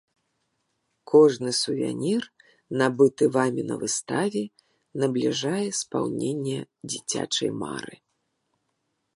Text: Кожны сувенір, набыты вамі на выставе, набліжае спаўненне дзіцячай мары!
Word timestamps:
Кожны 1.11 1.51
сувенір, 1.63 2.23
набыты 2.81 3.23
вамі 3.37 3.63
на 3.73 3.79
выставе, 3.83 4.43
набліжае 5.05 5.63
спаўненне 5.81 6.59
дзіцячай 6.95 7.49
мары! 7.63 7.95